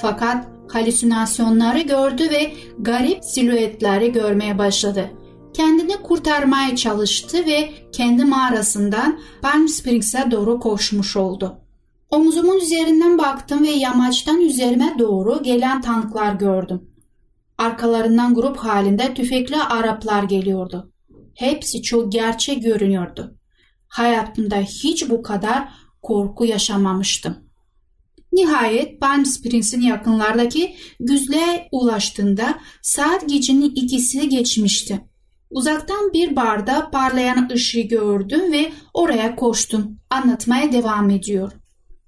fakat 0.00 0.46
halüsinasyonları 0.72 1.80
gördü 1.80 2.30
ve 2.30 2.52
garip 2.78 3.24
silüetleri 3.24 4.12
görmeye 4.12 4.58
başladı 4.58 5.10
kendini 5.54 5.96
kurtarmaya 5.96 6.76
çalıştı 6.76 7.46
ve 7.46 7.70
kendi 7.92 8.24
mağarasından 8.24 9.20
Palm 9.42 9.68
Springs'e 9.68 10.30
doğru 10.30 10.60
koşmuş 10.60 11.16
oldu. 11.16 11.56
Omzumun 12.10 12.60
üzerinden 12.60 13.18
baktım 13.18 13.62
ve 13.62 13.70
yamaçtan 13.70 14.40
üzerime 14.40 14.96
doğru 14.98 15.42
gelen 15.42 15.80
tanklar 15.80 16.34
gördüm. 16.34 16.90
Arkalarından 17.58 18.34
grup 18.34 18.56
halinde 18.56 19.14
tüfekli 19.14 19.56
Araplar 19.56 20.22
geliyordu. 20.22 20.92
Hepsi 21.34 21.82
çok 21.82 22.12
gerçek 22.12 22.62
görünüyordu. 22.62 23.36
Hayatımda 23.94 24.56
hiç 24.56 25.10
bu 25.10 25.22
kadar 25.22 25.68
korku 26.02 26.44
yaşamamıştım. 26.44 27.36
Nihayet 28.32 29.00
Palm 29.00 29.24
Springs'in 29.26 29.80
yakınlardaki 29.80 30.76
güzlüğe 31.00 31.68
ulaştığında 31.72 32.58
saat 32.82 33.28
gecenin 33.28 33.74
ikisi 33.74 34.28
geçmişti. 34.28 35.04
Uzaktan 35.50 36.12
bir 36.12 36.36
barda 36.36 36.90
parlayan 36.90 37.48
ışığı 37.52 37.80
gördüm 37.80 38.52
ve 38.52 38.72
oraya 38.94 39.36
koştum. 39.36 39.98
Anlatmaya 40.10 40.72
devam 40.72 41.10
ediyor. 41.10 41.52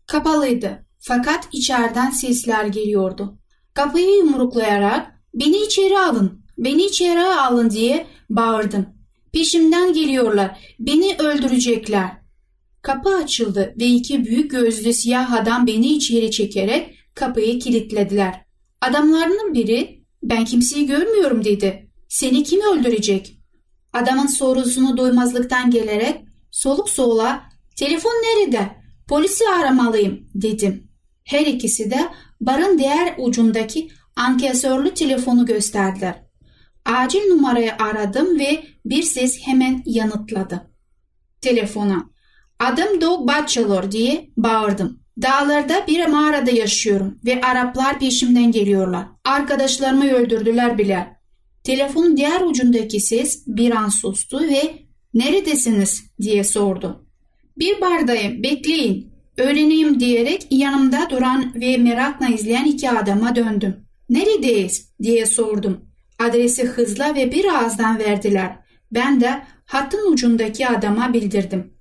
Kapalıydı 0.06 0.86
fakat 0.98 1.48
içeriden 1.52 2.10
sesler 2.10 2.64
geliyordu. 2.64 3.38
Kapıyı 3.74 4.16
yumruklayarak 4.16 5.20
beni 5.34 5.56
içeri 5.56 5.98
alın, 5.98 6.40
beni 6.58 6.82
içeri 6.84 7.24
alın 7.24 7.70
diye 7.70 8.06
bağırdım. 8.30 8.95
Peşimden 9.36 9.92
geliyorlar, 9.92 10.58
beni 10.78 11.16
öldürecekler. 11.18 12.10
Kapı 12.82 13.08
açıldı 13.08 13.74
ve 13.80 13.86
iki 13.86 14.24
büyük 14.24 14.50
gözlü 14.50 14.92
siyah 14.92 15.32
adam 15.32 15.66
beni 15.66 15.92
içeri 15.92 16.30
çekerek 16.30 16.98
kapıyı 17.14 17.58
kilitlediler. 17.58 18.44
Adamlarının 18.80 19.54
biri 19.54 20.04
ben 20.22 20.44
kimseyi 20.44 20.86
görmüyorum 20.86 21.44
dedi. 21.44 21.90
Seni 22.08 22.42
kim 22.42 22.60
öldürecek? 22.60 23.38
Adamın 23.92 24.26
sorusunu 24.26 24.96
duymazlıktan 24.96 25.70
gelerek 25.70 26.24
soluk 26.50 26.90
soluğa 26.90 27.42
telefon 27.76 28.10
nerede? 28.10 28.70
Polisi 29.08 29.44
aramalıyım 29.48 30.28
dedim. 30.34 30.90
Her 31.24 31.46
ikisi 31.46 31.90
de 31.90 32.08
barın 32.40 32.78
diğer 32.78 33.14
ucundaki 33.18 33.88
ankesörlü 34.16 34.94
telefonu 34.94 35.46
gösterdiler. 35.46 36.25
Acil 36.86 37.28
numarayı 37.28 37.72
aradım 37.78 38.38
ve 38.38 38.64
bir 38.84 39.02
ses 39.02 39.38
hemen 39.46 39.82
yanıtladı. 39.86 40.70
Telefona. 41.40 42.10
Adım 42.58 43.00
Doug 43.00 43.28
Batchelor 43.28 43.90
diye 43.92 44.30
bağırdım. 44.36 45.00
Dağlarda 45.22 45.86
bir 45.88 46.06
mağarada 46.06 46.50
yaşıyorum 46.50 47.18
ve 47.24 47.40
Araplar 47.40 47.98
peşimden 47.98 48.52
geliyorlar. 48.52 49.06
Arkadaşlarımı 49.24 50.10
öldürdüler 50.10 50.78
bile. 50.78 51.16
Telefonun 51.64 52.16
diğer 52.16 52.40
ucundaki 52.40 53.00
ses 53.00 53.44
bir 53.46 53.70
an 53.70 53.88
sustu 53.88 54.40
ve 54.40 54.86
''Neredesiniz?'' 55.14 56.04
diye 56.20 56.44
sordu. 56.44 57.06
''Bir 57.58 57.80
bardayım, 57.80 58.42
bekleyin, 58.42 59.12
öğreneyim.'' 59.36 60.00
diyerek 60.00 60.46
yanımda 60.50 61.10
duran 61.10 61.52
ve 61.54 61.76
merakla 61.76 62.26
izleyen 62.28 62.64
iki 62.64 62.90
adama 62.90 63.36
döndüm. 63.36 63.76
''Neredeyiz?'' 64.10 64.92
diye 65.02 65.26
sordum. 65.26 65.85
Adresi 66.18 66.64
hızla 66.64 67.14
ve 67.14 67.32
bir 67.32 67.44
ağızdan 67.44 67.98
verdiler. 67.98 68.56
Ben 68.92 69.20
de 69.20 69.42
hattın 69.64 70.12
ucundaki 70.12 70.68
adama 70.68 71.12
bildirdim. 71.12 71.72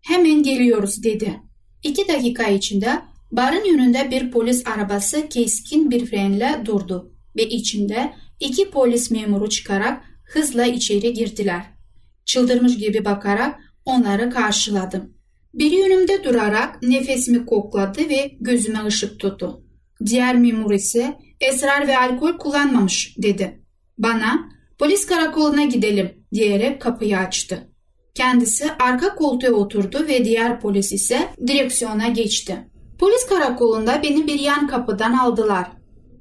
''Hemen 0.00 0.42
geliyoruz.'' 0.42 1.02
dedi. 1.02 1.40
İki 1.82 2.08
dakika 2.08 2.48
içinde 2.48 2.98
barın 3.32 3.74
önünde 3.74 4.10
bir 4.10 4.30
polis 4.30 4.66
arabası 4.66 5.28
keskin 5.28 5.90
bir 5.90 6.06
frenle 6.06 6.62
durdu 6.64 7.12
ve 7.36 7.48
içinde 7.48 8.12
iki 8.40 8.70
polis 8.70 9.10
memuru 9.10 9.48
çıkarak 9.48 10.04
hızla 10.24 10.66
içeri 10.66 11.12
girdiler. 11.12 11.62
Çıldırmış 12.24 12.76
gibi 12.76 13.04
bakarak 13.04 13.60
onları 13.84 14.30
karşıladım. 14.30 15.12
Biri 15.54 15.82
önümde 15.82 16.24
durarak 16.24 16.82
nefesimi 16.82 17.46
kokladı 17.46 18.08
ve 18.08 18.36
gözüme 18.40 18.84
ışık 18.86 19.20
tuttu. 19.20 19.62
Diğer 20.06 20.36
memur 20.36 20.72
ise 20.72 21.18
esrar 21.40 21.88
ve 21.88 21.98
alkol 21.98 22.38
kullanmamış 22.38 23.14
dedi. 23.18 23.62
Bana 23.98 24.48
polis 24.78 25.06
karakoluna 25.06 25.64
gidelim 25.64 26.24
diyerek 26.32 26.82
kapıyı 26.82 27.18
açtı. 27.18 27.68
Kendisi 28.14 28.70
arka 28.80 29.14
koltuğa 29.14 29.50
oturdu 29.50 30.06
ve 30.08 30.24
diğer 30.24 30.60
polis 30.60 30.92
ise 30.92 31.28
direksiyona 31.46 32.08
geçti. 32.08 32.68
Polis 32.98 33.26
karakolunda 33.26 34.02
beni 34.02 34.26
bir 34.26 34.40
yan 34.40 34.66
kapıdan 34.66 35.12
aldılar. 35.12 35.66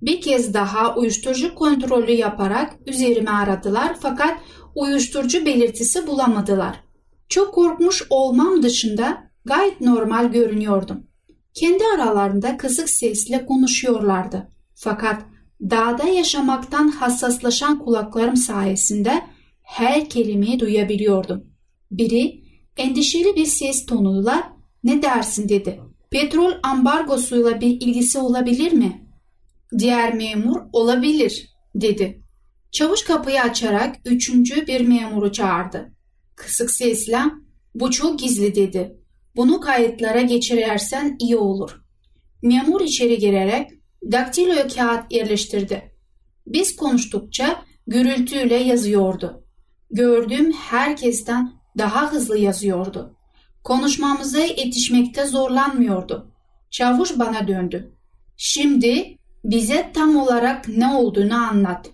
Bir 0.02 0.22
kez 0.22 0.54
daha 0.54 0.96
uyuşturucu 0.96 1.56
kontrolü 1.56 2.12
yaparak 2.12 2.74
üzerime 2.86 3.32
aradılar 3.32 3.96
fakat 4.00 4.40
uyuşturucu 4.76 5.46
belirtisi 5.46 6.08
bulamadılar. 6.08 6.84
Çok 7.30 7.54
korkmuş 7.54 8.04
olmam 8.10 8.64
dışında 8.64 9.18
gayet 9.46 9.82
normal 9.82 10.32
görünüyordum. 10.32 11.04
Kendi 11.54 11.84
aralarında 11.96 12.58
kısık 12.58 12.90
sesle 12.90 13.46
konuşuyorlardı. 13.46 14.48
Fakat 14.76 15.22
dağda 15.62 16.08
yaşamaktan 16.08 16.88
hassaslaşan 16.88 17.80
kulaklarım 17.80 18.38
sayesinde 18.38 19.22
her 19.64 20.10
kelimeyi 20.10 20.60
duyabiliyordum. 20.60 21.44
Biri 21.92 22.44
endişeli 22.78 23.36
bir 23.36 23.46
ses 23.46 23.86
tonuyla 23.86 24.58
ne 24.84 25.02
dersin 25.02 25.50
dedi. 25.50 25.80
Petrol 26.12 26.54
ambargosuyla 26.64 27.62
bir 27.62 27.82
ilgisi 27.82 28.20
olabilir 28.20 28.72
mi? 28.72 29.08
Diğer 29.78 30.14
memur 30.14 30.62
olabilir 30.74 31.50
dedi. 31.76 32.22
Çavuş 32.72 33.04
kapıyı 33.04 33.42
açarak 33.42 33.96
üçüncü 34.06 34.68
bir 34.68 34.82
memuru 34.82 35.32
çağırdı. 35.32 35.92
Kısık 36.36 36.72
sesle 36.72 37.20
bu 37.76 37.92
çok 37.92 38.20
gizli 38.20 38.56
dedi. 38.56 38.98
Bunu 39.36 39.60
kayıtlara 39.60 40.22
geçirersen 40.22 41.18
iyi 41.20 41.38
olur. 41.38 41.82
Memur 42.42 42.82
içeri 42.82 43.18
girerek 43.18 43.72
daktilo 44.12 44.68
kağıt 44.76 45.12
yerleştirdi. 45.12 45.92
Biz 46.48 46.76
konuştukça 46.76 47.62
gürültüyle 47.88 48.56
yazıyordu. 48.56 49.44
Gördüğüm 49.92 50.52
herkesten 50.52 51.52
daha 51.78 52.12
hızlı 52.12 52.38
yazıyordu. 52.38 53.16
Konuşmamıza 53.64 54.40
yetişmekte 54.40 55.26
zorlanmıyordu. 55.26 56.32
Çavuş 56.72 57.20
bana 57.20 57.48
döndü. 57.48 57.92
Şimdi 58.38 59.18
bize 59.44 59.92
tam 59.94 60.16
olarak 60.16 60.68
ne 60.68 60.88
olduğunu 60.88 61.36
anlat. 61.36 61.90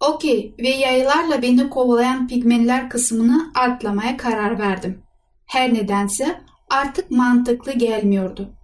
Okey 0.00 0.54
ve 0.58 0.68
yaylarla 0.68 1.42
beni 1.42 1.70
kovalayan 1.70 2.28
pigmenler 2.28 2.90
kısmını 2.90 3.52
atlamaya 3.54 4.16
karar 4.16 4.58
verdim. 4.58 5.02
Her 5.46 5.74
nedense 5.74 6.40
artık 6.70 7.10
mantıklı 7.10 7.72
gelmiyordu. 7.72 8.54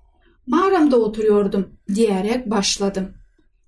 Mağaramda 0.46 0.96
oturuyordum 0.96 1.68
diyerek 1.94 2.50
başladım. 2.50 3.14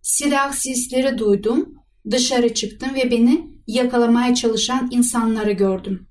Silah 0.03 0.53
sesleri 0.53 1.19
duydum, 1.19 1.75
dışarı 2.11 2.55
çıktım 2.55 2.95
ve 2.95 3.11
beni 3.11 3.53
yakalamaya 3.67 4.35
çalışan 4.35 4.89
insanları 4.91 5.53
gördüm. 5.53 6.07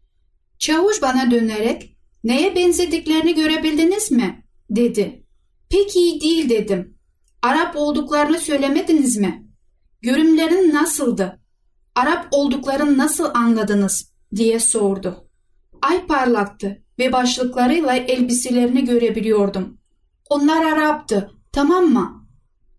Çavuş 0.60 1.02
bana 1.02 1.32
dönerek 1.32 1.98
neye 2.24 2.56
benzediklerini 2.56 3.36
görebildiniz 3.36 4.12
mi? 4.12 4.46
dedi. 4.70 5.26
Pek 5.70 5.96
iyi 5.96 6.22
değil 6.22 6.50
dedim. 6.50 6.98
Arap 7.42 7.76
olduklarını 7.76 8.38
söylemediniz 8.38 9.18
mi? 9.18 9.48
Görümlerin 10.02 10.74
nasıldı? 10.74 11.40
Arap 11.96 12.28
olduklarını 12.32 12.98
nasıl 12.98 13.30
anladınız? 13.34 14.12
diye 14.36 14.60
sordu. 14.60 15.30
Ay 15.82 16.08
parlaktı 16.08 16.84
ve 17.00 17.12
başlıklarıyla 17.12 17.94
elbiselerini 17.96 18.86
görebiliyordum. 18.86 19.81
Onlar 20.32 20.66
Arap'tı, 20.66 21.32
tamam 21.52 21.86
mı? 21.86 22.28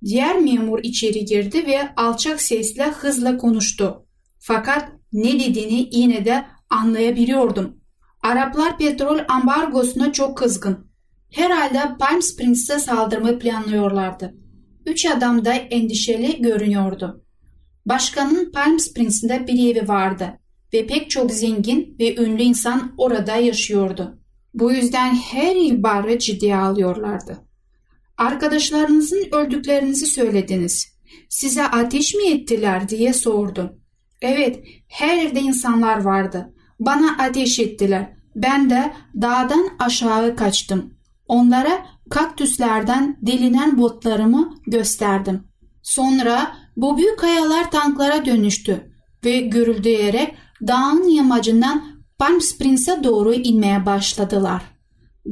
Diğer 0.04 0.40
memur 0.40 0.80
içeri 0.82 1.24
girdi 1.24 1.66
ve 1.66 1.94
alçak 1.96 2.42
sesle 2.42 2.84
hızla 2.90 3.36
konuştu. 3.36 4.06
Fakat 4.38 4.88
ne 5.12 5.32
dediğini 5.32 5.88
yine 5.92 6.24
de 6.24 6.44
anlayabiliyordum. 6.70 7.76
Araplar 8.22 8.78
petrol 8.78 9.18
ambargosuna 9.28 10.12
çok 10.12 10.38
kızgın. 10.38 10.90
Herhalde 11.32 11.96
Palm 11.98 12.22
Springs'e 12.22 12.78
saldırmayı 12.78 13.38
planlıyorlardı. 13.38 14.34
Üç 14.86 15.06
adam 15.06 15.44
da 15.44 15.52
endişeli 15.52 16.42
görünüyordu. 16.42 17.24
Başkanın 17.86 18.52
Palm 18.52 18.78
Springs'inde 18.78 19.46
bir 19.46 19.76
evi 19.76 19.88
vardı 19.88 20.38
ve 20.74 20.86
pek 20.86 21.10
çok 21.10 21.30
zengin 21.30 21.96
ve 22.00 22.16
ünlü 22.16 22.42
insan 22.42 22.94
orada 22.98 23.36
yaşıyordu. 23.36 24.21
Bu 24.54 24.72
yüzden 24.72 25.14
her 25.14 25.56
ihbarı 25.56 26.18
ciddiye 26.18 26.56
alıyorlardı. 26.56 27.38
Arkadaşlarınızın 28.18 29.28
öldüklerinizi 29.32 30.06
söylediniz. 30.06 30.92
Size 31.28 31.66
ateş 31.66 32.14
mi 32.14 32.30
ettiler 32.30 32.88
diye 32.88 33.12
sordu. 33.12 33.78
Evet, 34.22 34.64
her 34.88 35.26
evde 35.26 35.40
insanlar 35.40 36.02
vardı. 36.02 36.54
Bana 36.80 37.16
ateş 37.18 37.58
ettiler. 37.58 38.12
Ben 38.36 38.70
de 38.70 38.92
dağdan 39.22 39.68
aşağı 39.78 40.36
kaçtım. 40.36 40.94
Onlara 41.28 41.86
kaktüslerden 42.10 43.16
delinen 43.22 43.78
botlarımı 43.78 44.54
gösterdim. 44.66 45.44
Sonra 45.82 46.56
bu 46.76 46.98
büyük 46.98 47.18
kayalar 47.18 47.70
tanklara 47.70 48.24
dönüştü 48.24 48.92
ve 49.24 49.40
gürüldeyerek 49.40 50.34
dağın 50.66 51.08
yamacından 51.08 51.91
Palm 52.22 52.40
Springs'e 52.40 53.04
doğru 53.04 53.34
inmeye 53.34 53.86
başladılar. 53.86 54.62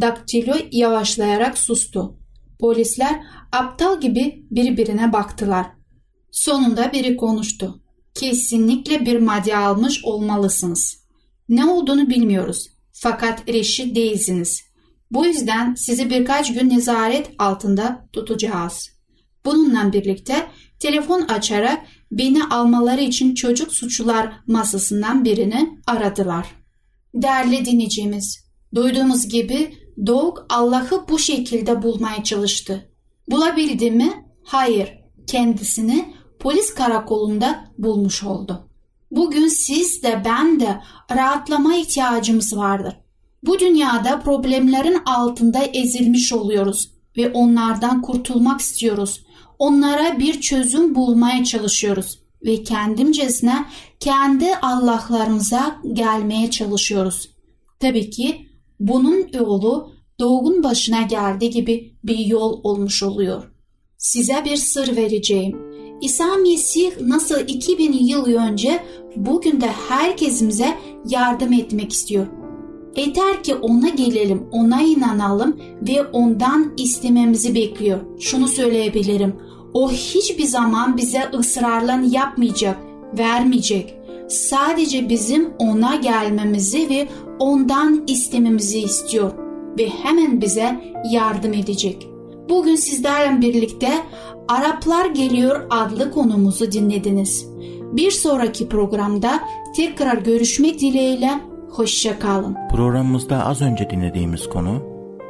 Daktilo 0.01 0.55
yavaşlayarak 0.73 1.59
sustu. 1.59 2.19
Polisler 2.61 3.21
aptal 3.53 4.01
gibi 4.01 4.47
birbirine 4.51 5.13
baktılar. 5.13 5.67
Sonunda 6.31 6.93
biri 6.93 7.17
konuştu. 7.17 7.83
Kesinlikle 8.15 9.07
bir 9.07 9.19
madde 9.19 9.57
almış 9.57 10.05
olmalısınız. 10.05 11.05
Ne 11.49 11.65
olduğunu 11.65 12.11
bilmiyoruz. 12.11 12.69
Fakat 12.93 13.49
reşit 13.49 13.97
değilsiniz. 13.97 14.63
Bu 15.11 15.27
yüzden 15.27 15.75
sizi 15.75 16.11
birkaç 16.11 16.55
gün 16.55 16.71
nezaret 16.71 17.31
altında 17.39 18.09
tutacağız. 18.13 18.91
Bununla 19.45 19.93
birlikte 19.93 20.47
telefon 20.81 21.21
açarak 21.21 21.81
beni 22.13 22.45
almaları 22.45 23.01
için 23.01 23.35
çocuk 23.35 23.73
suçlular 23.73 24.33
masasından 24.47 25.25
birini 25.25 25.79
aradılar. 25.87 26.60
Değerli 27.15 27.65
dinleyicimiz, 27.65 28.45
duyduğumuz 28.75 29.29
gibi 29.29 29.75
Doğuk 30.07 30.47
Allah'ı 30.49 31.09
bu 31.09 31.19
şekilde 31.19 31.83
bulmaya 31.83 32.25
çalıştı. 32.25 32.91
Bulabildi 33.31 33.91
mi? 33.91 34.25
Hayır. 34.45 35.01
Kendisini 35.27 36.15
polis 36.39 36.75
karakolunda 36.75 37.65
bulmuş 37.79 38.23
oldu. 38.23 38.69
Bugün 39.11 39.49
siz 39.49 40.03
de 40.03 40.23
ben 40.25 40.61
de 40.61 40.81
rahatlama 41.17 41.77
ihtiyacımız 41.77 42.57
vardır. 42.57 42.97
Bu 43.43 43.59
dünyada 43.59 44.21
problemlerin 44.21 44.99
altında 45.07 45.59
ezilmiş 45.59 46.33
oluyoruz 46.33 46.91
ve 47.17 47.31
onlardan 47.31 48.03
kurtulmak 48.03 48.61
istiyoruz. 48.61 49.25
Onlara 49.59 50.19
bir 50.19 50.41
çözüm 50.41 50.95
bulmaya 50.95 51.45
çalışıyoruz 51.45 52.19
ve 52.45 52.63
kendimcesine 52.63 53.67
kendi 54.01 54.57
Allah'larımıza 54.63 55.81
gelmeye 55.93 56.51
çalışıyoruz. 56.51 57.31
Tabii 57.81 58.11
ki 58.11 58.47
bunun 58.81 59.27
yolu 59.35 59.93
doğgun 60.21 60.63
başına 60.63 61.03
geldiği 61.03 61.51
gibi 61.51 61.95
bir 62.05 62.19
yol 62.19 62.61
olmuş 62.63 63.03
oluyor. 63.03 63.53
Size 63.99 64.43
bir 64.45 64.57
sır 64.57 64.97
vereceğim. 64.97 65.59
İsa 66.01 66.37
Mesih 66.37 66.91
nasıl 67.01 67.41
2000 67.49 67.93
yıl 67.93 68.27
önce 68.27 68.85
bugün 69.17 69.61
de 69.61 69.67
herkesimize 69.89 70.79
yardım 71.09 71.53
etmek 71.53 71.93
istiyor. 71.93 72.27
Yeter 72.97 73.43
ki 73.43 73.55
ona 73.55 73.89
gelelim, 73.89 74.49
ona 74.53 74.83
inanalım 74.83 75.61
ve 75.89 76.03
ondan 76.03 76.75
istememizi 76.77 77.55
bekliyor. 77.55 78.01
Şunu 78.21 78.49
söyleyebilirim. 78.49 79.37
O 79.75 79.91
hiçbir 79.91 80.45
zaman 80.45 80.97
bize 80.97 81.31
ısrarla 81.35 82.01
yapmayacak, 82.11 82.77
vermeyecek. 83.19 83.95
Sadece 84.29 85.09
bizim 85.09 85.51
ona 85.59 85.97
gelmemizi 85.97 86.89
ve 86.91 87.09
ondan 87.39 88.05
istememizi 88.07 88.79
istiyor 88.79 89.33
ve 89.79 89.89
hemen 89.89 90.41
bize 90.41 90.81
yardım 91.11 91.53
edecek. 91.53 92.09
Bugün 92.49 92.77
sizlerle 92.77 93.41
birlikte 93.41 93.89
Araplar 94.49 95.07
Geliyor 95.07 95.67
adlı 95.71 96.11
konumuzu 96.11 96.73
dinlediniz. 96.73 97.47
Bir 97.93 98.11
sonraki 98.11 98.69
programda 98.69 99.41
tekrar 99.77 100.19
görüşmek 100.19 100.81
dileğiyle 100.81 101.31
hoşça 101.71 102.19
kalın. 102.19 102.57
Programımızda 102.71 103.47
az 103.47 103.63
önce 103.63 103.91
dinlediğimiz 103.91 104.49
konu 104.49 104.83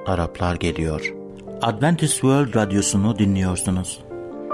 Araplar 0.06 0.56
geliyor. 0.56 1.14
Adventist 1.62 2.12
World 2.12 2.54
Radyosu'nu 2.54 3.18
dinliyorsunuz. 3.18 4.00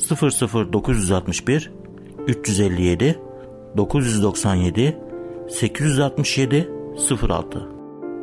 00961 0.00 1.70
357 2.26 3.18
997 3.76 4.98
867 5.48 6.70
06 7.28 7.68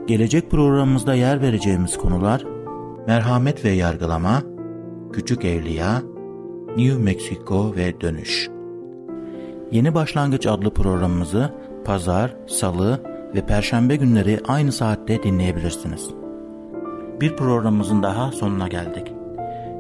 Gelecek 0.08 0.52
programımızda 0.52 1.14
yer 1.14 1.42
vereceğimiz 1.42 1.98
konular 1.98 2.44
merhamet 3.08 3.66
ve 3.66 3.70
yargılama, 3.70 4.44
küçük 5.14 5.46
evliya, 5.46 6.02
New 6.78 6.98
Mexico 7.04 7.76
ve 7.76 8.02
dönüş. 8.02 8.50
Yeni 9.72 9.94
Başlangıç 9.94 10.48
adlı 10.48 10.74
programımızı 10.74 11.54
pazar, 11.86 12.36
salı 12.48 13.04
ve 13.36 13.46
perşembe 13.46 13.96
günleri 13.96 14.40
aynı 14.48 14.72
saatte 14.72 15.24
dinleyebilirsiniz. 15.24 16.10
Bir 17.22 17.36
programımızın 17.36 18.04
daha 18.04 18.32
sonuna 18.32 18.68
geldik. 18.68 19.17